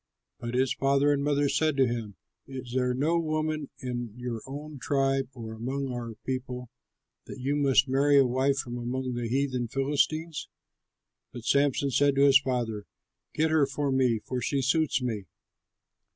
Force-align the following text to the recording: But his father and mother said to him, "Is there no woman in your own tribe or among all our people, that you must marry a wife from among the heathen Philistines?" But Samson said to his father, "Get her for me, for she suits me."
But 0.39 0.55
his 0.55 0.73
father 0.73 1.13
and 1.13 1.23
mother 1.23 1.47
said 1.47 1.77
to 1.77 1.85
him, 1.85 2.15
"Is 2.47 2.73
there 2.73 2.95
no 2.95 3.19
woman 3.19 3.69
in 3.81 4.15
your 4.17 4.41
own 4.47 4.79
tribe 4.79 5.29
or 5.35 5.53
among 5.53 5.89
all 5.89 5.93
our 5.93 6.15
people, 6.25 6.71
that 7.27 7.39
you 7.39 7.55
must 7.55 7.87
marry 7.87 8.17
a 8.17 8.25
wife 8.25 8.57
from 8.57 8.79
among 8.79 9.13
the 9.13 9.27
heathen 9.29 9.67
Philistines?" 9.67 10.49
But 11.31 11.45
Samson 11.45 11.91
said 11.91 12.15
to 12.15 12.25
his 12.25 12.39
father, 12.39 12.85
"Get 13.35 13.51
her 13.51 13.67
for 13.67 13.91
me, 13.91 14.17
for 14.25 14.41
she 14.41 14.63
suits 14.63 15.03
me." 15.03 15.25